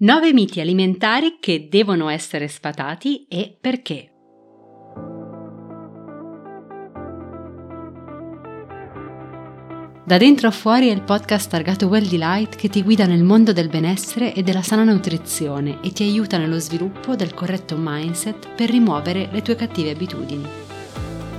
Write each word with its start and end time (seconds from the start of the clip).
9 0.00 0.32
miti 0.32 0.60
alimentari 0.60 1.38
che 1.40 1.66
devono 1.68 2.08
essere 2.08 2.46
sfatati 2.46 3.26
e 3.26 3.58
perché. 3.60 4.12
Da 10.04 10.16
dentro 10.16 10.46
a 10.46 10.52
fuori 10.52 10.86
è 10.86 10.92
il 10.92 11.02
podcast 11.02 11.50
targato 11.50 11.88
Well 11.88 12.06
Delight 12.06 12.54
che 12.54 12.68
ti 12.68 12.84
guida 12.84 13.06
nel 13.06 13.24
mondo 13.24 13.52
del 13.52 13.68
benessere 13.68 14.32
e 14.34 14.44
della 14.44 14.62
sana 14.62 14.84
nutrizione 14.84 15.80
e 15.82 15.90
ti 15.90 16.04
aiuta 16.04 16.38
nello 16.38 16.60
sviluppo 16.60 17.16
del 17.16 17.34
corretto 17.34 17.74
mindset 17.76 18.50
per 18.54 18.70
rimuovere 18.70 19.28
le 19.32 19.42
tue 19.42 19.56
cattive 19.56 19.90
abitudini. 19.90 20.67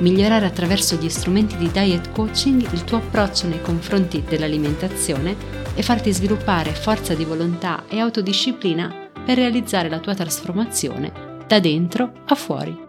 Migliorare 0.00 0.46
attraverso 0.46 0.94
gli 0.94 1.08
strumenti 1.08 1.56
di 1.56 1.70
diet 1.72 2.12
coaching 2.12 2.60
il 2.72 2.84
tuo 2.84 2.98
approccio 2.98 3.48
nei 3.48 3.60
confronti 3.60 4.22
dell'alimentazione 4.22 5.36
e 5.74 5.82
farti 5.82 6.12
sviluppare 6.12 6.72
forza 6.72 7.14
di 7.14 7.24
volontà 7.24 7.84
e 7.88 7.98
autodisciplina 7.98 9.10
per 9.24 9.36
realizzare 9.36 9.88
la 9.88 9.98
tua 9.98 10.14
trasformazione 10.14 11.42
da 11.48 11.58
dentro 11.58 12.12
a 12.26 12.34
fuori. 12.36 12.86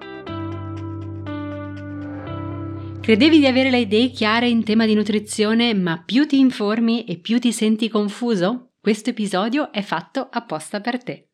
Credevi 3.02 3.40
di 3.40 3.48
avere 3.48 3.72
le 3.72 3.80
idee 3.80 4.12
chiare 4.12 4.48
in 4.48 4.64
tema 4.64 4.86
di 4.86 4.94
nutrizione, 4.94 5.74
ma 5.74 6.04
più 6.06 6.28
ti 6.28 6.38
informi 6.38 7.06
e 7.06 7.18
più 7.18 7.40
ti 7.40 7.52
senti 7.52 7.90
confuso? 7.90 8.74
Questo 8.80 9.10
episodio 9.10 9.72
è 9.72 9.82
fatto 9.82 10.28
apposta 10.30 10.80
per 10.80 11.02
te. 11.04 11.29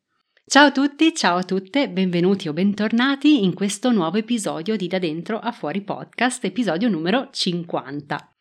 Ciao 0.48 0.66
a 0.66 0.70
tutti, 0.70 1.12
ciao 1.12 1.38
a 1.38 1.42
tutte, 1.42 1.88
benvenuti 1.88 2.46
o 2.46 2.52
bentornati 2.52 3.42
in 3.42 3.52
questo 3.52 3.90
nuovo 3.90 4.16
episodio 4.16 4.76
di 4.76 4.86
Da 4.86 5.00
Dentro 5.00 5.40
a 5.40 5.50
Fuori 5.50 5.80
podcast, 5.80 6.44
episodio 6.44 6.88
numero 6.88 7.30
50. 7.32 8.36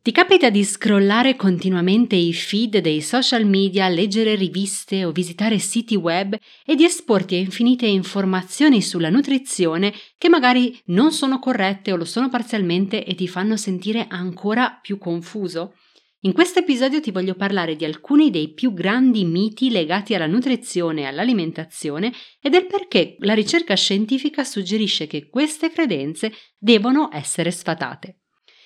Ti 0.00 0.12
capita 0.12 0.48
di 0.48 0.64
scrollare 0.64 1.36
continuamente 1.36 2.16
i 2.16 2.32
feed 2.32 2.78
dei 2.78 3.02
social 3.02 3.44
media, 3.44 3.86
leggere 3.90 4.34
riviste 4.34 5.04
o 5.04 5.12
visitare 5.12 5.58
siti 5.58 5.94
web 5.94 6.34
e 6.64 6.74
di 6.74 6.84
esporti 6.84 7.34
a 7.34 7.38
infinite 7.38 7.84
informazioni 7.84 8.80
sulla 8.80 9.10
nutrizione 9.10 9.92
che 10.16 10.30
magari 10.30 10.80
non 10.86 11.12
sono 11.12 11.38
corrette 11.38 11.92
o 11.92 11.96
lo 11.96 12.06
sono 12.06 12.30
parzialmente 12.30 13.04
e 13.04 13.14
ti 13.14 13.28
fanno 13.28 13.58
sentire 13.58 14.06
ancora 14.08 14.78
più 14.80 14.96
confuso? 14.96 15.74
In 16.22 16.34
questo 16.34 16.58
episodio 16.58 17.00
ti 17.00 17.12
voglio 17.12 17.34
parlare 17.34 17.76
di 17.76 17.86
alcuni 17.86 18.28
dei 18.28 18.52
più 18.52 18.74
grandi 18.74 19.24
miti 19.24 19.70
legati 19.70 20.14
alla 20.14 20.26
nutrizione 20.26 21.00
e 21.00 21.04
all'alimentazione 21.06 22.12
e 22.42 22.50
del 22.50 22.66
perché 22.66 23.16
la 23.20 23.32
ricerca 23.32 23.74
scientifica 23.74 24.44
suggerisce 24.44 25.06
che 25.06 25.30
queste 25.30 25.70
credenze 25.70 26.30
devono 26.58 27.08
essere 27.10 27.50
sfatate. 27.50 28.18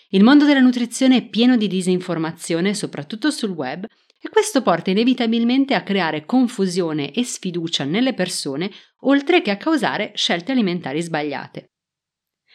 Il 0.09 0.25
mondo 0.25 0.47
della 0.47 0.59
nutrizione 0.59 1.19
è 1.19 1.29
pieno 1.29 1.57
di 1.57 1.69
disinformazione, 1.69 2.75
soprattutto 2.75 3.31
sul 3.31 3.51
web, 3.51 3.85
e 4.21 4.29
questo 4.31 4.61
porta 4.61 4.91
inevitabilmente 4.91 5.75
a 5.75 5.85
creare 5.85 6.25
confusione 6.25 7.13
e 7.13 7.23
sfiducia 7.23 7.85
nelle 7.85 8.15
persone, 8.15 8.69
oltre 9.03 9.43
che 9.43 9.53
a 9.53 9.57
causare 9.57 10.11
scelte 10.17 10.51
alimentari 10.51 11.01
sbagliate. 11.01 11.74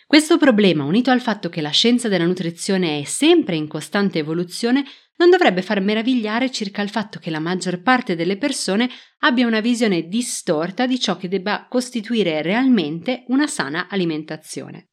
Questo 0.09 0.39
problema, 0.39 0.85
unito 0.85 1.11
al 1.11 1.21
fatto 1.21 1.49
che 1.49 1.61
la 1.61 1.69
scienza 1.69 2.07
della 2.07 2.25
nutrizione 2.25 2.99
è 2.99 3.03
sempre 3.03 3.55
in 3.55 3.67
costante 3.67 4.17
evoluzione, 4.17 4.83
non 5.17 5.29
dovrebbe 5.29 5.61
far 5.61 5.81
meravigliare 5.81 6.49
circa 6.49 6.81
il 6.81 6.89
fatto 6.89 7.19
che 7.19 7.29
la 7.29 7.37
maggior 7.37 7.83
parte 7.83 8.15
delle 8.15 8.35
persone 8.35 8.89
abbia 9.19 9.45
una 9.45 9.59
visione 9.59 10.07
distorta 10.07 10.87
di 10.87 10.99
ciò 10.99 11.15
che 11.15 11.27
debba 11.27 11.67
costituire 11.69 12.41
realmente 12.41 13.23
una 13.27 13.45
sana 13.45 13.87
alimentazione. 13.87 14.87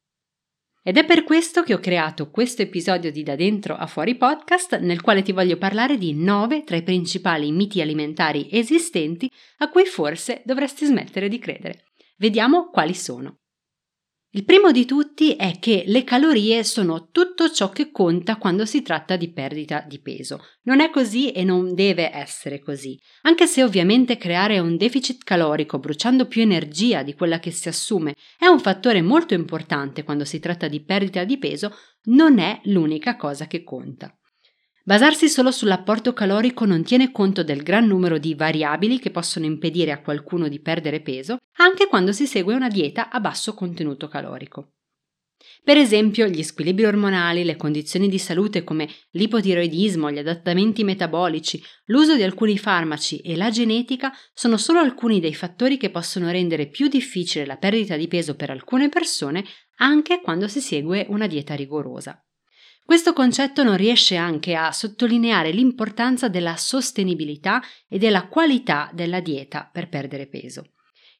Ed 0.83 0.97
è 0.97 1.03
per 1.03 1.23
questo 1.23 1.63
che 1.63 1.73
ho 1.73 1.79
creato 1.79 2.29
questo 2.29 2.61
episodio 2.61 3.11
di 3.11 3.23
Da 3.23 3.35
Dentro 3.35 3.75
a 3.75 3.87
Fuori 3.87 4.17
podcast 4.17 4.77
nel 4.81 5.01
quale 5.01 5.23
ti 5.23 5.31
voglio 5.31 5.57
parlare 5.57 5.97
di 5.97 6.13
nove 6.13 6.63
tra 6.63 6.75
i 6.75 6.83
principali 6.83 7.51
miti 7.51 7.81
alimentari 7.81 8.49
esistenti 8.51 9.27
a 9.57 9.69
cui 9.69 9.85
forse 9.85 10.43
dovresti 10.45 10.85
smettere 10.85 11.27
di 11.27 11.39
credere. 11.39 11.85
Vediamo 12.17 12.69
quali 12.69 12.93
sono. 12.93 13.39
Il 14.37 14.45
primo 14.45 14.71
di 14.71 14.85
tutti 14.85 15.35
è 15.35 15.57
che 15.57 15.81
le 15.87 16.03
calorie 16.03 16.63
sono 16.63 17.09
tutto 17.09 17.49
ciò 17.49 17.71
che 17.71 17.89
conta 17.89 18.35
quando 18.35 18.67
si 18.67 18.83
tratta 18.83 19.15
di 19.15 19.31
perdita 19.31 19.83
di 19.87 19.99
peso. 19.99 20.41
Non 20.65 20.79
è 20.79 20.91
così 20.91 21.31
e 21.31 21.43
non 21.43 21.73
deve 21.73 22.13
essere 22.13 22.59
così, 22.59 22.99
anche 23.23 23.47
se 23.47 23.63
ovviamente 23.63 24.15
creare 24.17 24.59
un 24.59 24.77
deficit 24.77 25.23
calorico 25.23 25.79
bruciando 25.79 26.27
più 26.27 26.43
energia 26.43 27.01
di 27.01 27.15
quella 27.15 27.39
che 27.39 27.49
si 27.49 27.67
assume 27.67 28.13
è 28.37 28.45
un 28.45 28.59
fattore 28.59 29.01
molto 29.01 29.33
importante 29.33 30.03
quando 30.03 30.23
si 30.23 30.37
tratta 30.37 30.67
di 30.67 30.83
perdita 30.83 31.23
di 31.23 31.39
peso, 31.39 31.75
non 32.09 32.37
è 32.37 32.61
l'unica 32.65 33.15
cosa 33.15 33.47
che 33.47 33.63
conta. 33.63 34.15
Basarsi 34.87 35.27
solo 35.27 35.51
sull'apporto 35.51 36.13
calorico 36.13 36.63
non 36.63 36.81
tiene 36.81 37.11
conto 37.11 37.43
del 37.43 37.61
gran 37.61 37.85
numero 37.85 38.17
di 38.17 38.35
variabili 38.35 38.99
che 38.99 39.11
possono 39.11 39.45
impedire 39.45 39.91
a 39.91 39.99
qualcuno 39.99 40.47
di 40.47 40.61
perdere 40.61 41.01
peso, 41.01 41.39
anche 41.57 41.87
quando 41.87 42.13
si 42.13 42.25
segue 42.25 42.55
una 42.55 42.69
dieta 42.69 43.09
a 43.09 43.19
basso 43.19 43.53
contenuto 43.53 44.07
calorico. 44.07 44.75
Per 45.61 45.75
esempio, 45.75 46.25
gli 46.27 46.41
squilibri 46.41 46.85
ormonali, 46.85 47.43
le 47.43 47.57
condizioni 47.57 48.07
di 48.07 48.17
salute 48.17 48.63
come 48.63 48.87
l'ipotiroidismo, 49.11 50.09
gli 50.09 50.19
adattamenti 50.19 50.85
metabolici, 50.85 51.61
l'uso 51.87 52.15
di 52.15 52.23
alcuni 52.23 52.57
farmaci 52.57 53.19
e 53.19 53.35
la 53.35 53.49
genetica 53.49 54.13
sono 54.33 54.55
solo 54.55 54.79
alcuni 54.79 55.19
dei 55.19 55.35
fattori 55.35 55.75
che 55.75 55.89
possono 55.89 56.31
rendere 56.31 56.69
più 56.69 56.87
difficile 56.87 57.45
la 57.45 57.57
perdita 57.57 57.97
di 57.97 58.07
peso 58.07 58.37
per 58.37 58.51
alcune 58.51 58.87
persone 58.87 59.43
anche 59.79 60.21
quando 60.21 60.47
si 60.47 60.61
segue 60.61 61.05
una 61.09 61.27
dieta 61.27 61.55
rigorosa. 61.55 62.21
Questo 62.87 63.11
concetto 63.11 63.63
non 63.63 63.75
riesce 63.75 64.15
anche 64.15 64.55
a 64.55 64.71
sottolineare 64.71 65.51
l'importanza 65.51 66.29
della 66.29 66.55
sostenibilità 66.55 67.61
e 67.85 67.97
della 67.97 68.29
qualità 68.29 68.89
della 68.93 69.19
dieta 69.19 69.69
per 69.69 69.89
perdere 69.89 70.25
peso. 70.27 70.71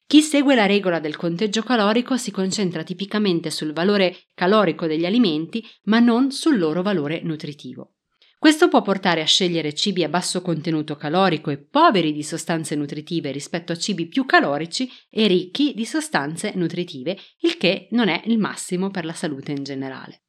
Chi 0.06 0.22
segue 0.22 0.54
la 0.54 0.64
regola 0.64 0.98
del 0.98 1.16
conteggio 1.16 1.62
calorico 1.62 2.16
si 2.16 2.30
concentra 2.30 2.84
tipicamente 2.84 3.50
sul 3.50 3.74
valore 3.74 4.16
calorico 4.32 4.86
degli 4.86 5.04
alimenti, 5.04 5.62
ma 5.82 5.98
non 5.98 6.30
sul 6.30 6.56
loro 6.56 6.80
valore 6.80 7.20
nutritivo. 7.22 7.96
Questo 8.38 8.68
può 8.68 8.80
portare 8.80 9.20
a 9.20 9.26
scegliere 9.26 9.74
cibi 9.74 10.04
a 10.04 10.08
basso 10.08 10.40
contenuto 10.40 10.96
calorico 10.96 11.50
e 11.50 11.58
poveri 11.58 12.14
di 12.14 12.22
sostanze 12.22 12.76
nutritive 12.76 13.30
rispetto 13.30 13.72
a 13.72 13.76
cibi 13.76 14.06
più 14.06 14.24
calorici 14.24 14.90
e 15.10 15.26
ricchi 15.26 15.74
di 15.74 15.84
sostanze 15.84 16.52
nutritive, 16.54 17.18
il 17.40 17.58
che 17.58 17.88
non 17.90 18.08
è 18.08 18.22
il 18.24 18.38
massimo 18.38 18.88
per 18.88 19.04
la 19.04 19.12
salute 19.12 19.52
in 19.52 19.64
generale. 19.64 20.22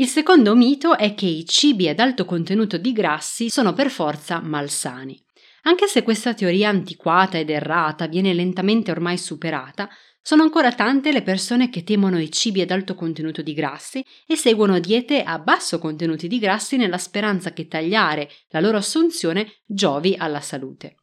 Il 0.00 0.06
secondo 0.06 0.54
mito 0.54 0.96
è 0.96 1.12
che 1.14 1.26
i 1.26 1.44
cibi 1.44 1.88
ad 1.88 1.98
alto 1.98 2.24
contenuto 2.24 2.78
di 2.78 2.92
grassi 2.92 3.50
sono 3.50 3.72
per 3.72 3.90
forza 3.90 4.40
malsani. 4.40 5.20
Anche 5.62 5.88
se 5.88 6.04
questa 6.04 6.34
teoria 6.34 6.68
antiquata 6.68 7.36
ed 7.36 7.50
errata 7.50 8.06
viene 8.06 8.32
lentamente 8.32 8.92
ormai 8.92 9.18
superata, 9.18 9.88
sono 10.22 10.44
ancora 10.44 10.72
tante 10.72 11.10
le 11.10 11.22
persone 11.22 11.68
che 11.68 11.82
temono 11.82 12.20
i 12.20 12.30
cibi 12.30 12.60
ad 12.60 12.70
alto 12.70 12.94
contenuto 12.94 13.42
di 13.42 13.52
grassi 13.54 14.04
e 14.24 14.36
seguono 14.36 14.78
diete 14.78 15.24
a 15.24 15.40
basso 15.40 15.80
contenuti 15.80 16.28
di 16.28 16.38
grassi 16.38 16.76
nella 16.76 16.98
speranza 16.98 17.52
che 17.52 17.66
tagliare 17.66 18.30
la 18.50 18.60
loro 18.60 18.76
assunzione 18.76 19.62
giovi 19.66 20.14
alla 20.16 20.40
salute. 20.40 20.94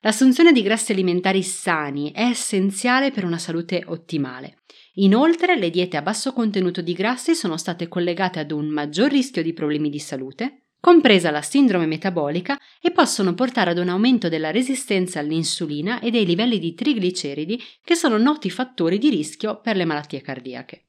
L'assunzione 0.00 0.52
di 0.52 0.60
grassi 0.60 0.92
alimentari 0.92 1.42
sani 1.42 2.12
è 2.12 2.24
essenziale 2.24 3.10
per 3.10 3.24
una 3.24 3.38
salute 3.38 3.82
ottimale. 3.86 4.58
Inoltre, 4.98 5.58
le 5.58 5.68
diete 5.68 5.98
a 5.98 6.02
basso 6.02 6.32
contenuto 6.32 6.80
di 6.80 6.94
grassi 6.94 7.34
sono 7.34 7.58
state 7.58 7.86
collegate 7.86 8.38
ad 8.38 8.50
un 8.50 8.66
maggior 8.68 9.10
rischio 9.10 9.42
di 9.42 9.52
problemi 9.52 9.90
di 9.90 9.98
salute, 9.98 10.68
compresa 10.80 11.30
la 11.30 11.42
sindrome 11.42 11.84
metabolica, 11.86 12.58
e 12.80 12.92
possono 12.92 13.34
portare 13.34 13.70
ad 13.70 13.78
un 13.78 13.90
aumento 13.90 14.30
della 14.30 14.50
resistenza 14.50 15.18
all'insulina 15.18 16.00
e 16.00 16.10
dei 16.10 16.24
livelli 16.24 16.58
di 16.58 16.72
trigliceridi, 16.72 17.62
che 17.84 17.94
sono 17.94 18.16
noti 18.16 18.48
fattori 18.48 18.96
di 18.96 19.10
rischio 19.10 19.60
per 19.60 19.76
le 19.76 19.84
malattie 19.84 20.22
cardiache. 20.22 20.86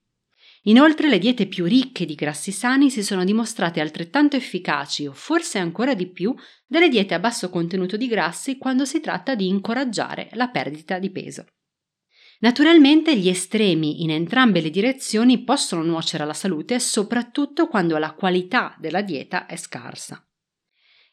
Inoltre 0.64 1.10
le 1.10 1.20
diete 1.20 1.46
più 1.46 1.66
ricche 1.66 2.06
di 2.06 2.16
grassi 2.16 2.52
sani 2.52 2.90
si 2.90 3.04
sono 3.04 3.24
dimostrate 3.24 3.80
altrettanto 3.80 4.36
efficaci 4.36 5.06
o 5.06 5.14
forse 5.14 5.60
ancora 5.60 5.94
di 5.94 6.08
più 6.08 6.34
delle 6.66 6.90
diete 6.90 7.14
a 7.14 7.20
basso 7.20 7.50
contenuto 7.50 7.96
di 7.98 8.08
grassi 8.08 8.58
quando 8.58 8.84
si 8.84 9.00
tratta 9.00 9.36
di 9.36 9.48
incoraggiare 9.48 10.30
la 10.34 10.50
perdita 10.50 11.00
di 11.00 11.10
peso. 11.10 11.46
Naturalmente 12.40 13.18
gli 13.18 13.30
estremi 13.30 14.04
in 14.04 14.12
entrambe 14.12 14.62
le 14.62 14.70
direzioni 14.70 15.44
possono 15.44 15.82
nuocere 15.82 16.24
alla 16.24 16.34
salute, 16.34 16.80
soprattutto 16.80 17.68
quando 17.68 17.98
la 17.98 18.14
qualità 18.14 18.76
della 18.80 19.02
dieta 19.02 19.48
è 19.48 19.56
scarsa. 19.56 20.24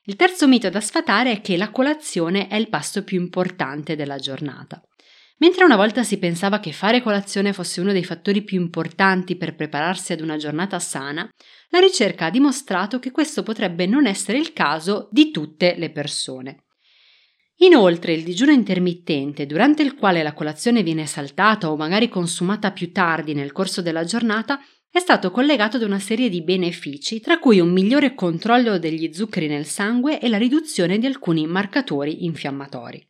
Il 0.02 0.16
terzo 0.16 0.46
mito 0.46 0.68
da 0.68 0.80
sfatare 0.80 1.32
è 1.32 1.40
che 1.40 1.56
la 1.56 1.70
colazione 1.70 2.48
è 2.48 2.56
il 2.56 2.68
pasto 2.68 3.04
più 3.04 3.18
importante 3.18 3.96
della 3.96 4.18
giornata. 4.18 4.82
Mentre 5.38 5.64
una 5.64 5.76
volta 5.76 6.02
si 6.02 6.18
pensava 6.18 6.60
che 6.60 6.72
fare 6.72 7.02
colazione 7.02 7.54
fosse 7.54 7.80
uno 7.80 7.92
dei 7.92 8.04
fattori 8.04 8.42
più 8.42 8.60
importanti 8.60 9.36
per 9.36 9.54
prepararsi 9.54 10.12
ad 10.12 10.20
una 10.20 10.36
giornata 10.36 10.78
sana, 10.78 11.28
la 11.70 11.80
ricerca 11.80 12.26
ha 12.26 12.30
dimostrato 12.30 12.98
che 12.98 13.10
questo 13.10 13.42
potrebbe 13.42 13.86
non 13.86 14.06
essere 14.06 14.38
il 14.38 14.52
caso 14.52 15.08
di 15.10 15.30
tutte 15.30 15.74
le 15.76 15.90
persone. 15.90 16.63
Inoltre 17.58 18.12
il 18.12 18.24
digiuno 18.24 18.50
intermittente, 18.50 19.46
durante 19.46 19.82
il 19.82 19.94
quale 19.94 20.22
la 20.22 20.32
colazione 20.32 20.82
viene 20.82 21.06
saltata 21.06 21.70
o 21.70 21.76
magari 21.76 22.08
consumata 22.08 22.72
più 22.72 22.90
tardi 22.90 23.32
nel 23.32 23.52
corso 23.52 23.80
della 23.80 24.04
giornata, 24.04 24.60
è 24.90 24.98
stato 24.98 25.30
collegato 25.30 25.76
ad 25.76 25.82
una 25.82 25.98
serie 25.98 26.28
di 26.28 26.42
benefici, 26.42 27.20
tra 27.20 27.38
cui 27.38 27.58
un 27.58 27.72
migliore 27.72 28.14
controllo 28.14 28.78
degli 28.78 29.12
zuccheri 29.12 29.48
nel 29.48 29.66
sangue 29.66 30.20
e 30.20 30.28
la 30.28 30.38
riduzione 30.38 30.98
di 30.98 31.06
alcuni 31.06 31.46
marcatori 31.46 32.24
infiammatori. 32.24 33.04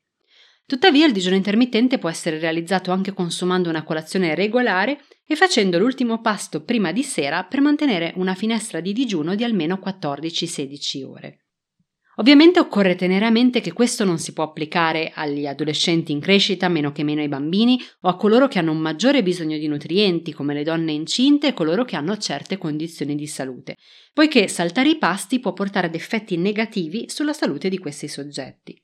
Tuttavia 0.66 1.04
il 1.04 1.12
digiuno 1.12 1.36
intermittente 1.36 1.98
può 1.98 2.08
essere 2.08 2.38
realizzato 2.38 2.90
anche 2.90 3.12
consumando 3.12 3.68
una 3.68 3.82
colazione 3.82 4.34
regolare 4.34 4.98
e 5.26 5.36
facendo 5.36 5.78
l'ultimo 5.78 6.22
pasto 6.22 6.64
prima 6.64 6.90
di 6.90 7.02
sera 7.02 7.44
per 7.44 7.60
mantenere 7.60 8.14
una 8.16 8.34
finestra 8.34 8.80
di 8.80 8.94
digiuno 8.94 9.34
di 9.34 9.44
almeno 9.44 9.78
14-16 9.82 11.04
ore. 11.04 11.43
Ovviamente 12.16 12.60
occorre 12.60 12.94
tenere 12.94 13.24
a 13.24 13.30
mente 13.30 13.60
che 13.60 13.72
questo 13.72 14.04
non 14.04 14.18
si 14.18 14.32
può 14.32 14.44
applicare 14.44 15.10
agli 15.12 15.46
adolescenti 15.46 16.12
in 16.12 16.20
crescita, 16.20 16.68
meno 16.68 16.92
che 16.92 17.02
meno 17.02 17.22
ai 17.22 17.28
bambini, 17.28 17.80
o 18.02 18.08
a 18.08 18.16
coloro 18.16 18.46
che 18.46 18.60
hanno 18.60 18.70
un 18.70 18.78
maggiore 18.78 19.22
bisogno 19.22 19.58
di 19.58 19.66
nutrienti, 19.66 20.32
come 20.32 20.54
le 20.54 20.62
donne 20.62 20.92
incinte 20.92 21.48
e 21.48 21.54
coloro 21.54 21.84
che 21.84 21.96
hanno 21.96 22.16
certe 22.16 22.56
condizioni 22.56 23.16
di 23.16 23.26
salute, 23.26 23.76
poiché 24.12 24.46
saltare 24.46 24.90
i 24.90 24.98
pasti 24.98 25.40
può 25.40 25.52
portare 25.52 25.88
ad 25.88 25.94
effetti 25.94 26.36
negativi 26.36 27.08
sulla 27.08 27.32
salute 27.32 27.68
di 27.68 27.78
questi 27.78 28.06
soggetti. 28.06 28.83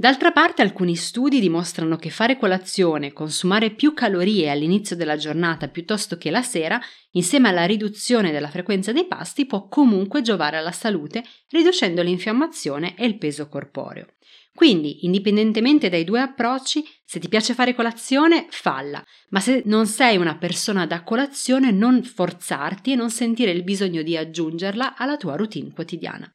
D'altra 0.00 0.32
parte 0.32 0.62
alcuni 0.62 0.96
studi 0.96 1.40
dimostrano 1.40 1.96
che 1.96 2.08
fare 2.08 2.38
colazione, 2.38 3.12
consumare 3.12 3.68
più 3.68 3.92
calorie 3.92 4.48
all'inizio 4.48 4.96
della 4.96 5.18
giornata 5.18 5.68
piuttosto 5.68 6.16
che 6.16 6.30
la 6.30 6.40
sera, 6.40 6.80
insieme 7.10 7.50
alla 7.50 7.66
riduzione 7.66 8.32
della 8.32 8.48
frequenza 8.48 8.92
dei 8.92 9.06
pasti, 9.06 9.44
può 9.44 9.68
comunque 9.68 10.22
giovare 10.22 10.56
alla 10.56 10.72
salute, 10.72 11.22
riducendo 11.50 12.00
l'infiammazione 12.00 12.94
e 12.96 13.04
il 13.04 13.18
peso 13.18 13.46
corporeo. 13.48 14.06
Quindi, 14.54 15.04
indipendentemente 15.04 15.90
dai 15.90 16.04
due 16.04 16.22
approcci, 16.22 16.82
se 17.04 17.18
ti 17.18 17.28
piace 17.28 17.52
fare 17.52 17.74
colazione, 17.74 18.46
falla, 18.48 19.04
ma 19.28 19.40
se 19.40 19.64
non 19.66 19.86
sei 19.86 20.16
una 20.16 20.38
persona 20.38 20.86
da 20.86 21.02
colazione, 21.02 21.72
non 21.72 22.02
forzarti 22.02 22.92
e 22.92 22.96
non 22.96 23.10
sentire 23.10 23.50
il 23.50 23.64
bisogno 23.64 24.00
di 24.00 24.16
aggiungerla 24.16 24.96
alla 24.96 25.18
tua 25.18 25.36
routine 25.36 25.70
quotidiana. 25.74 26.26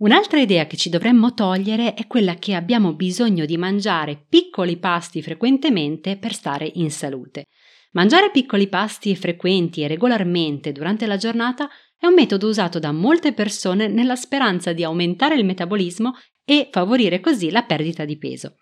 Un'altra 0.00 0.40
idea 0.40 0.66
che 0.66 0.78
ci 0.78 0.88
dovremmo 0.88 1.34
togliere 1.34 1.92
è 1.92 2.06
quella 2.06 2.36
che 2.36 2.54
abbiamo 2.54 2.94
bisogno 2.94 3.44
di 3.44 3.58
mangiare 3.58 4.24
piccoli 4.28 4.78
pasti 4.78 5.20
frequentemente 5.20 6.16
per 6.16 6.32
stare 6.32 6.70
in 6.76 6.90
salute. 6.90 7.44
Mangiare 7.92 8.30
piccoli 8.30 8.68
pasti 8.68 9.14
frequenti 9.14 9.82
e 9.82 9.88
regolarmente 9.88 10.72
durante 10.72 11.04
la 11.04 11.18
giornata 11.18 11.68
è 11.98 12.06
un 12.06 12.14
metodo 12.14 12.48
usato 12.48 12.78
da 12.78 12.92
molte 12.92 13.34
persone 13.34 13.88
nella 13.88 14.16
speranza 14.16 14.72
di 14.72 14.84
aumentare 14.84 15.34
il 15.34 15.44
metabolismo 15.44 16.14
e 16.46 16.70
favorire 16.72 17.20
così 17.20 17.50
la 17.50 17.64
perdita 17.64 18.06
di 18.06 18.16
peso. 18.16 18.54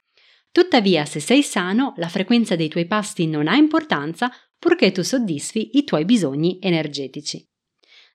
Tuttavia, 0.51 1.05
se 1.05 1.21
sei 1.21 1.45
sano, 1.45 1.93
la 1.99 2.09
frequenza 2.09 2.57
dei 2.57 2.69
tuoi 2.69 2.87
pasti 2.87 3.29
non 3.29 3.47
ha 3.47 3.55
importanza 3.55 4.29
purché 4.59 4.91
tu 4.91 5.03
soddisfi 5.03 5.77
i 5.79 5.85
tuoi 5.85 6.05
bisogni 6.05 6.59
energetici. 6.61 7.48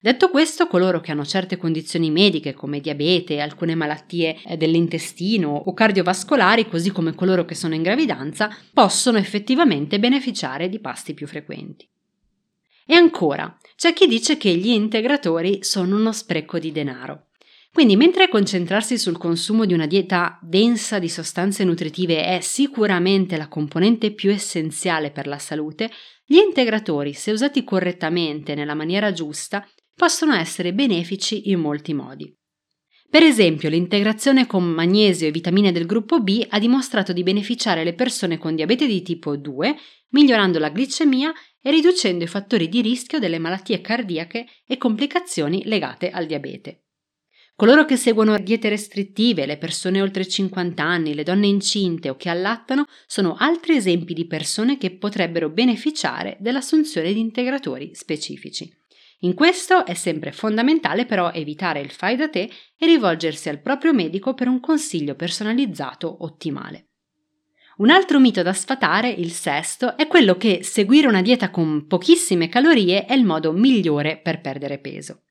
Detto 0.04 0.30
questo, 0.30 0.68
coloro 0.68 1.00
che 1.00 1.12
hanno 1.12 1.24
certe 1.24 1.56
condizioni 1.56 2.12
mediche 2.12 2.54
come 2.54 2.82
diabete, 2.82 3.40
alcune 3.40 3.74
malattie 3.74 4.38
eh, 4.46 4.58
dell'intestino 4.58 5.48
o 5.50 5.74
cardiovascolari, 5.74 6.68
così 6.68 6.92
come 6.92 7.16
coloro 7.16 7.46
che 7.46 7.56
sono 7.56 7.74
in 7.74 7.84
gravidanza, 7.84 8.54
possono 8.74 9.18
effettivamente 9.18 10.00
beneficiare 10.00 10.68
di 10.68 10.80
pasti 10.80 11.14
più 11.14 11.26
frequenti. 11.26 11.88
E 12.86 12.96
ancora, 12.96 13.58
c'è 13.78 13.94
chi 13.94 14.08
dice 14.08 14.36
che 14.36 14.54
gli 14.54 14.72
integratori 14.72 15.64
sono 15.64 15.96
uno 15.96 16.12
spreco 16.12 16.60
di 16.60 16.74
denaro. 16.74 17.28
Quindi, 17.72 17.96
mentre 17.96 18.28
concentrarsi 18.28 18.98
sul 18.98 19.18
consumo 19.18 19.64
di 19.64 19.74
una 19.74 19.88
dieta 19.88 20.38
densa 20.42 21.00
di 21.00 21.08
sostanze 21.08 21.64
nutritive 21.64 22.26
è 22.26 22.42
sicuramente 22.42 23.38
la 23.38 23.48
componente 23.48 24.12
più 24.12 24.32
essenziale 24.32 25.12
per 25.12 25.28
la 25.28 25.40
salute, 25.40 25.90
gli 26.26 26.36
integratori, 26.36 27.14
se 27.14 27.32
usati 27.32 27.64
correttamente 27.64 28.54
nella 28.54 28.74
maniera 28.74 29.14
giusta, 29.14 29.66
possono 29.96 30.34
essere 30.34 30.74
benefici 30.74 31.50
in 31.50 31.60
molti 31.60 31.94
modi. 31.94 32.36
Per 33.14 33.22
esempio, 33.22 33.70
l'integrazione 33.70 34.48
con 34.48 34.64
magnesio 34.64 35.28
e 35.28 35.32
vitamine 35.32 35.72
del 35.72 35.86
gruppo 35.86 36.20
B 36.20 36.46
ha 36.50 36.58
dimostrato 36.58 37.14
di 37.14 37.22
beneficiare 37.22 37.84
le 37.84 37.94
persone 37.94 38.40
con 38.40 38.56
diabete 38.56 38.88
di 38.88 39.04
tipo 39.04 39.38
2, 39.38 39.76
migliorando 40.10 40.58
la 40.58 40.72
glicemia 40.72 41.32
e 41.62 41.70
riducendo 41.70 42.24
i 42.24 42.28
fattori 42.28 42.68
di 42.70 42.82
rischio 42.82 43.20
delle 43.20 43.38
malattie 43.38 43.82
cardiache 43.82 44.48
e 44.66 44.78
complicazioni 44.78 45.62
legate 45.66 46.10
al 46.10 46.26
diabete. 46.26 46.86
Coloro 47.56 47.86
che 47.86 47.98
seguono 47.98 48.36
diete 48.40 48.68
restrittive, 48.68 49.46
le 49.46 49.58
persone 49.58 50.02
oltre 50.02 50.28
50 50.28 50.84
anni, 50.84 51.14
le 51.14 51.22
donne 51.22 51.46
incinte 51.46 52.10
o 52.10 52.16
che 52.16 52.30
allattano 52.30 52.88
sono 53.06 53.36
altri 53.38 53.76
esempi 53.76 54.16
di 54.16 54.26
persone 54.26 54.80
che 54.80 54.98
potrebbero 54.98 55.52
beneficiare 55.52 56.36
dell'assunzione 56.40 57.14
di 57.14 57.20
integratori 57.20 57.92
specifici. 57.94 58.82
In 59.20 59.34
questo 59.34 59.86
è 59.86 59.94
sempre 59.94 60.32
fondamentale 60.32 61.06
però 61.06 61.32
evitare 61.32 61.80
il 61.80 61.92
fai 61.92 62.16
da 62.16 62.30
te 62.30 62.50
e 62.78 62.86
rivolgersi 62.86 63.50
al 63.50 63.62
proprio 63.62 63.94
medico 63.94 64.34
per 64.34 64.48
un 64.48 64.60
consiglio 64.60 65.16
personalizzato 65.16 66.24
ottimale. 66.24 66.90
Un 67.78 67.90
altro 67.90 68.20
mito 68.20 68.44
da 68.44 68.54
sfatare, 68.54 69.10
il 69.10 69.32
sesto, 69.32 69.98
è 69.98 70.08
quello 70.08 70.36
che 70.36 70.60
seguire 70.62 71.08
una 71.08 71.24
dieta 71.24 71.50
con 71.50 71.88
pochissime 71.88 72.48
calorie 72.48 73.06
è 73.06 73.14
il 73.14 73.26
modo 73.26 73.52
migliore 73.52 74.18
per 74.18 74.42
perdere 74.42 74.78
peso. 74.78 75.24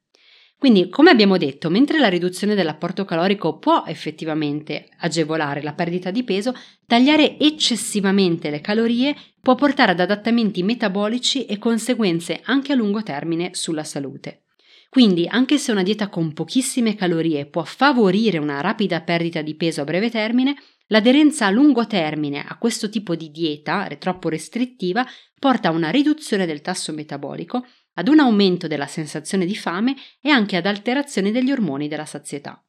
Quindi, 0.59 0.89
come 0.89 1.11
abbiamo 1.11 1.39
detto, 1.39 1.71
mentre 1.71 1.99
la 1.99 2.09
riduzione 2.09 2.55
dell'apporto 2.55 3.05
calorico 3.05 3.59
può 3.59 3.83
effettivamente 3.87 4.89
agevolare 4.99 5.61
la 5.61 5.73
perdita 5.73 6.11
di 6.11 6.23
peso, 6.23 6.55
tagliare 6.87 7.37
eccessivamente 7.39 8.49
le 8.49 8.61
calorie 8.61 9.15
può 9.43 9.57
portare 9.57 9.91
ad 9.91 10.01
adattamenti 10.01 10.63
metabolici 10.63 11.47
e 11.47 11.59
conseguenze 11.59 12.41
anche 12.45 12.73
a 12.73 12.77
lungo 12.77 13.03
termine 13.03 13.51
sulla 13.55 13.83
salute. 13.83 14.45
Quindi, 14.89 15.27
anche 15.27 15.59
se 15.59 15.73
una 15.73 15.83
dieta 15.83 16.09
con 16.09 16.33
pochissime 16.33 16.95
calorie 16.95 17.47
può 17.47 17.65
favorire 17.65 18.39
una 18.39 18.61
rapida 18.61 19.01
perdita 19.01 19.43
di 19.43 19.57
peso 19.57 19.81
a 19.81 19.85
breve 19.85 20.11
termine, 20.11 20.55
l'aderenza 20.89 21.47
a 21.47 21.51
lungo 21.51 21.87
termine 21.87 22.45
a 22.47 22.57
questo 22.57 22.89
tipo 22.89 23.17
di 23.17 23.31
dieta 23.31 23.89
troppo 23.99 24.29
restrittiva 24.29 25.05
porta 25.39 25.69
a 25.69 25.73
una 25.73 25.91
riduzione 25.91 26.47
del 26.47 26.61
tasso 26.61 26.93
metabolico 26.93 27.67
ad 27.95 28.09
un 28.09 28.21
aumento 28.21 28.69
della 28.69 28.87
sensazione 28.87 29.45
di 29.45 29.57
fame 29.57 29.97
e 30.21 30.31
anche 30.31 30.57
ad 30.57 30.67
alterazioni 30.67 31.33
degli 31.33 31.51
ormoni 31.51 31.89
della 31.89 32.07
sazietà. 32.07 32.63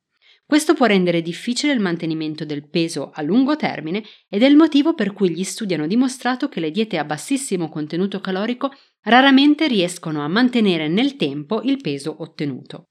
Questo 0.53 0.75
può 0.75 0.85
rendere 0.85 1.23
difficile 1.23 1.73
il 1.73 1.79
mantenimento 1.79 2.45
del 2.45 2.69
peso 2.69 3.09
a 3.11 3.23
lungo 3.23 3.55
termine 3.55 4.03
ed 4.29 4.43
è 4.43 4.45
il 4.45 4.55
motivo 4.55 4.93
per 4.93 5.11
cui 5.11 5.31
gli 5.31 5.43
studi 5.43 5.73
hanno 5.73 5.87
dimostrato 5.87 6.47
che 6.47 6.59
le 6.59 6.69
diete 6.69 6.99
a 6.99 7.03
bassissimo 7.03 7.69
contenuto 7.69 8.21
calorico 8.21 8.71
raramente 9.01 9.67
riescono 9.67 10.23
a 10.23 10.27
mantenere 10.27 10.87
nel 10.87 11.15
tempo 11.15 11.63
il 11.63 11.81
peso 11.81 12.17
ottenuto. 12.19 12.89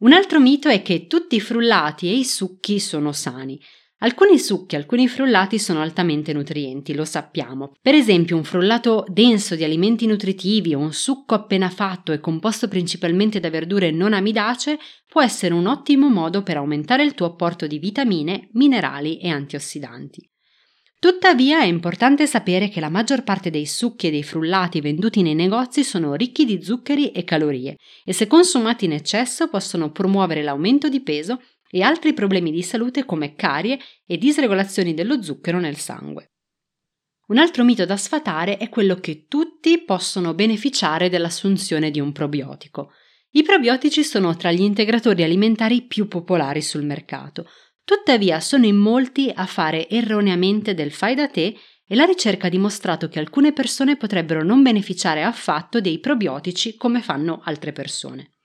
Un 0.00 0.12
altro 0.12 0.40
mito 0.40 0.68
è 0.68 0.82
che 0.82 1.06
tutti 1.06 1.36
i 1.36 1.40
frullati 1.40 2.06
e 2.06 2.18
i 2.18 2.24
succhi 2.26 2.78
sono 2.80 3.12
sani. 3.12 3.58
Alcuni 4.00 4.38
succhi, 4.38 4.76
alcuni 4.76 5.08
frullati 5.08 5.58
sono 5.58 5.80
altamente 5.80 6.32
nutrienti, 6.32 6.94
lo 6.94 7.04
sappiamo. 7.04 7.72
Per 7.82 7.96
esempio 7.96 8.36
un 8.36 8.44
frullato 8.44 9.04
denso 9.08 9.56
di 9.56 9.64
alimenti 9.64 10.06
nutritivi 10.06 10.72
o 10.72 10.78
un 10.78 10.92
succo 10.92 11.34
appena 11.34 11.68
fatto 11.68 12.12
e 12.12 12.20
composto 12.20 12.68
principalmente 12.68 13.40
da 13.40 13.50
verdure 13.50 13.90
non 13.90 14.12
amidacee 14.12 14.78
può 15.08 15.20
essere 15.20 15.52
un 15.52 15.66
ottimo 15.66 16.08
modo 16.10 16.44
per 16.44 16.58
aumentare 16.58 17.02
il 17.02 17.14
tuo 17.14 17.26
apporto 17.26 17.66
di 17.66 17.80
vitamine, 17.80 18.50
minerali 18.52 19.18
e 19.18 19.30
antiossidanti. 19.30 20.30
Tuttavia 21.00 21.60
è 21.60 21.64
importante 21.64 22.26
sapere 22.26 22.68
che 22.68 22.80
la 22.80 22.88
maggior 22.88 23.24
parte 23.24 23.50
dei 23.50 23.66
succhi 23.66 24.08
e 24.08 24.10
dei 24.10 24.24
frullati 24.24 24.80
venduti 24.80 25.22
nei 25.22 25.34
negozi 25.34 25.82
sono 25.82 26.14
ricchi 26.14 26.44
di 26.44 26.62
zuccheri 26.62 27.10
e 27.10 27.22
calorie 27.22 27.76
e 28.04 28.12
se 28.12 28.26
consumati 28.28 28.84
in 28.84 28.92
eccesso 28.92 29.48
possono 29.48 29.90
promuovere 29.90 30.42
l'aumento 30.42 30.88
di 30.88 31.00
peso 31.00 31.40
e 31.70 31.82
altri 31.82 32.12
problemi 32.12 32.50
di 32.50 32.62
salute 32.62 33.04
come 33.04 33.34
carie 33.34 33.78
e 34.06 34.16
disregolazioni 34.18 34.94
dello 34.94 35.22
zucchero 35.22 35.58
nel 35.58 35.76
sangue. 35.76 36.32
Un 37.28 37.36
altro 37.36 37.62
mito 37.62 37.84
da 37.84 37.96
sfatare 37.96 38.56
è 38.56 38.70
quello 38.70 38.96
che 38.96 39.26
tutti 39.28 39.82
possono 39.84 40.32
beneficiare 40.32 41.10
dell'assunzione 41.10 41.90
di 41.90 42.00
un 42.00 42.12
probiotico. 42.12 42.92
I 43.32 43.42
probiotici 43.42 44.02
sono 44.02 44.34
tra 44.34 44.50
gli 44.50 44.62
integratori 44.62 45.22
alimentari 45.22 45.82
più 45.82 46.08
popolari 46.08 46.62
sul 46.62 46.84
mercato, 46.84 47.46
tuttavia 47.84 48.40
sono 48.40 48.64
in 48.64 48.76
molti 48.76 49.30
a 49.34 49.44
fare 49.44 49.88
erroneamente 49.90 50.72
del 50.72 50.90
fai 50.90 51.14
da 51.14 51.28
te 51.28 51.54
e 51.86 51.94
la 51.94 52.04
ricerca 52.04 52.46
ha 52.46 52.50
dimostrato 52.50 53.08
che 53.08 53.18
alcune 53.18 53.52
persone 53.52 53.96
potrebbero 53.96 54.42
non 54.42 54.62
beneficiare 54.62 55.22
affatto 55.22 55.80
dei 55.80 55.98
probiotici 55.98 56.76
come 56.76 57.02
fanno 57.02 57.40
altre 57.44 57.72
persone. 57.72 58.37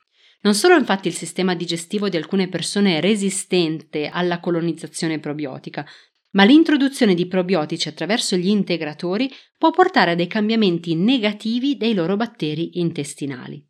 Non 0.44 0.56
solo 0.56 0.76
infatti 0.76 1.08
il 1.08 1.14
sistema 1.14 1.56
digestivo 1.56 2.10
di 2.10 2.18
alcune 2.18 2.50
persone 2.50 2.98
è 2.98 3.02
resistente 3.02 4.08
alla 4.08 4.40
colonizzazione 4.40 5.20
probiotica, 5.20 5.86
ma 6.32 6.44
l'introduzione 6.44 7.14
di 7.14 7.28
probiotici 7.28 7.88
attraverso 7.88 8.36
gli 8.36 8.48
integratori 8.48 9.32
può 9.58 9.72
portare 9.72 10.12
a 10.12 10.16
dei 10.16 10.28
cambiamenti 10.28 10.96
negativi 10.96 11.78
dei 11.78 11.94
loro 11.94 12.16
batteri 12.16 12.80
intestinali. 12.80 13.66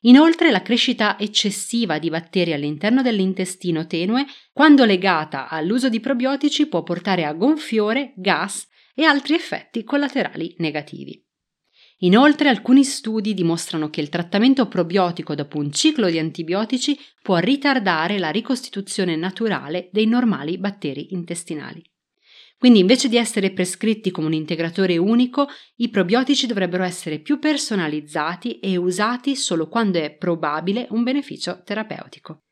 Inoltre 0.00 0.50
la 0.50 0.62
crescita 0.62 1.18
eccessiva 1.18 1.98
di 1.98 2.10
batteri 2.10 2.52
all'interno 2.52 3.02
dell'intestino 3.02 3.86
tenue, 3.86 4.26
quando 4.52 4.84
legata 4.84 5.48
all'uso 5.48 5.88
di 5.88 6.00
probiotici, 6.00 6.66
può 6.66 6.82
portare 6.82 7.24
a 7.24 7.32
gonfiore, 7.32 8.12
gas 8.16 8.68
e 8.94 9.04
altri 9.04 9.34
effetti 9.34 9.82
collaterali 9.82 10.54
negativi. 10.58 11.25
Inoltre 12.00 12.50
alcuni 12.50 12.84
studi 12.84 13.32
dimostrano 13.32 13.88
che 13.88 14.02
il 14.02 14.10
trattamento 14.10 14.68
probiotico 14.68 15.34
dopo 15.34 15.58
un 15.58 15.72
ciclo 15.72 16.10
di 16.10 16.18
antibiotici 16.18 16.98
può 17.22 17.38
ritardare 17.38 18.18
la 18.18 18.28
ricostituzione 18.28 19.16
naturale 19.16 19.88
dei 19.92 20.06
normali 20.06 20.58
batteri 20.58 21.14
intestinali. 21.14 21.82
Quindi 22.58 22.80
invece 22.80 23.08
di 23.08 23.16
essere 23.16 23.52
prescritti 23.52 24.10
come 24.10 24.26
un 24.26 24.32
integratore 24.34 24.96
unico, 24.96 25.48
i 25.76 25.88
probiotici 25.88 26.46
dovrebbero 26.46 26.84
essere 26.84 27.18
più 27.18 27.38
personalizzati 27.38 28.58
e 28.60 28.76
usati 28.76 29.36
solo 29.36 29.68
quando 29.68 29.98
è 29.98 30.14
probabile 30.14 30.86
un 30.90 31.02
beneficio 31.02 31.62
terapeutico. 31.64 32.45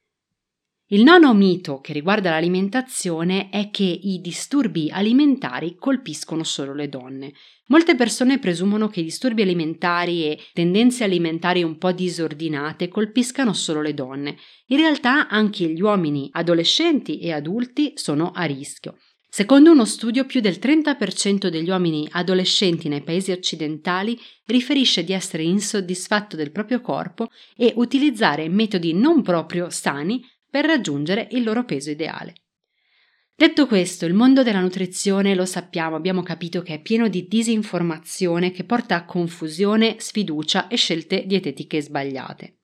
Il 0.89 1.03
nono 1.03 1.33
mito 1.33 1.81
che 1.81 1.95
riguarda 1.95 2.29
l'alimentazione 2.29 3.49
è 3.49 3.71
che 3.71 3.85
i 3.85 4.21
disturbi 4.21 4.91
alimentari 4.91 5.77
colpiscono 5.77 6.45
solo 6.45 6.75
le 6.75 6.91
donne. 6.91 7.33
Molte 7.69 7.95
persone 7.95 8.39
presumono 8.39 8.89
che 8.89 9.01
i 9.01 9.05
disturbi 9.05 9.41
alimentari 9.41 10.25
e 10.25 10.39
tendenze 10.53 11.03
alimentari 11.03 11.63
un 11.63 11.79
po' 11.79 11.93
disordinate 11.93 12.89
colpiscano 12.89 13.55
solo 13.55 13.81
le 13.81 13.95
donne. 13.95 14.37
In 14.67 14.77
realtà 14.77 15.27
anche 15.29 15.67
gli 15.71 15.81
uomini 15.81 16.29
adolescenti 16.31 17.19
e 17.19 17.33
adulti 17.33 17.93
sono 17.95 18.33
a 18.33 18.45
rischio. 18.45 18.99
Secondo 19.27 19.73
uno 19.73 19.87
studio, 19.87 20.27
più 20.27 20.41
del 20.41 20.59
30% 20.61 21.49
degli 21.49 21.71
uomini 21.71 22.07
adolescenti 22.09 22.89
nei 22.89 23.03
paesi 23.03 23.33
occidentali 23.33 24.17
riferisce 24.45 25.03
di 25.03 25.13
essere 25.13 25.43
insoddisfatto 25.43 26.37
del 26.37 26.53
proprio 26.53 26.81
corpo 26.81 27.29
e 27.57 27.73
utilizzare 27.75 28.49
metodi 28.49 28.93
non 28.93 29.23
proprio 29.23 29.71
sani 29.71 30.23
per 30.55 30.67
raggiungere 30.67 31.27
il 31.33 31.43
loro 31.43 31.65
peso 31.65 31.91
ideale. 31.91 32.35
Detto 33.35 33.67
questo, 33.67 34.07
il 34.07 34.15
mondo 34.15 34.45
della 34.45 34.61
nutrizione 34.61 35.35
lo 35.35 35.47
sappiamo, 35.47 35.97
abbiamo 35.97 36.23
capito 36.23 36.63
che 36.63 36.75
è 36.75 36.81
pieno 36.81 37.09
di 37.09 37.27
disinformazione 37.27 38.53
che 38.53 38.63
porta 38.63 38.95
a 38.95 39.05
confusione, 39.05 39.97
sfiducia 39.99 40.69
e 40.69 40.77
scelte 40.77 41.25
dietetiche 41.27 41.83
sbagliate. 41.83 42.59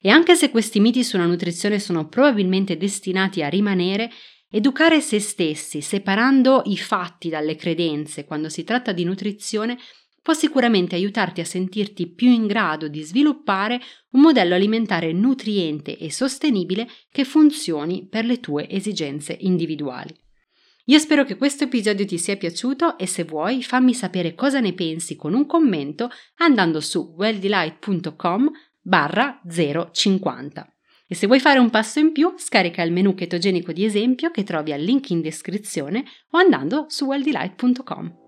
E 0.00 0.08
anche 0.08 0.36
se 0.36 0.48
questi 0.48 0.80
miti 0.80 1.04
sulla 1.04 1.26
nutrizione 1.26 1.78
sono 1.78 2.08
probabilmente 2.08 2.78
destinati 2.78 3.42
a 3.42 3.48
rimanere, 3.50 4.10
Educare 4.50 5.02
se 5.02 5.20
stessi, 5.20 5.82
separando 5.82 6.62
i 6.64 6.78
fatti 6.78 7.28
dalle 7.28 7.54
credenze 7.54 8.24
quando 8.24 8.48
si 8.48 8.64
tratta 8.64 8.92
di 8.92 9.04
nutrizione, 9.04 9.76
può 10.22 10.34
sicuramente 10.34 10.94
aiutarti 10.94 11.40
a 11.40 11.44
sentirti 11.44 12.08
più 12.08 12.28
in 12.28 12.46
grado 12.46 12.88
di 12.88 13.02
sviluppare 13.02 13.80
un 14.10 14.20
modello 14.20 14.54
alimentare 14.54 15.12
nutriente 15.12 15.96
e 15.96 16.10
sostenibile 16.10 16.88
che 17.10 17.24
funzioni 17.24 18.06
per 18.06 18.24
le 18.24 18.40
tue 18.40 18.68
esigenze 18.68 19.36
individuali. 19.40 20.14
Io 20.88 20.98
spero 20.98 21.24
che 21.24 21.36
questo 21.36 21.64
episodio 21.64 22.06
ti 22.06 22.16
sia 22.16 22.36
piaciuto 22.36 22.96
e 22.96 23.06
se 23.06 23.24
vuoi 23.24 23.62
fammi 23.62 23.92
sapere 23.92 24.34
cosa 24.34 24.58
ne 24.58 24.72
pensi 24.72 25.16
con 25.16 25.34
un 25.34 25.44
commento 25.44 26.10
andando 26.36 26.80
su 26.80 27.14
welldelight.com 27.16 28.50
barra 28.80 29.40
050. 29.46 30.72
E 31.06 31.14
se 31.14 31.26
vuoi 31.26 31.40
fare 31.40 31.58
un 31.58 31.70
passo 31.70 31.98
in 31.98 32.12
più, 32.12 32.34
scarica 32.36 32.82
il 32.82 32.92
menu 32.92 33.14
chetogenico 33.14 33.72
di 33.72 33.84
esempio 33.84 34.30
che 34.30 34.44
trovi 34.44 34.72
al 34.72 34.80
link 34.80 35.10
in 35.10 35.20
descrizione 35.20 36.04
o 36.30 36.38
andando 36.38 36.86
su 36.88 37.06
welldelight.com. 37.06 38.27